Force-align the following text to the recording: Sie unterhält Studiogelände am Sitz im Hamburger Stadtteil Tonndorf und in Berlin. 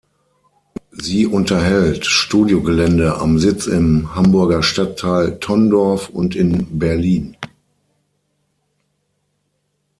Sie 0.89 1.27
unterhält 1.27 2.07
Studiogelände 2.07 3.17
am 3.19 3.37
Sitz 3.37 3.67
im 3.67 4.15
Hamburger 4.15 4.63
Stadtteil 4.63 5.37
Tonndorf 5.37 6.09
und 6.09 6.35
in 6.35 6.79
Berlin. 6.79 7.37